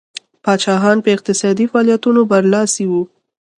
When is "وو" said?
2.87-3.03